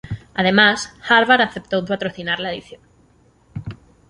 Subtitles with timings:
[0.33, 2.81] Además, Harvard aceptó patrocinar la edición.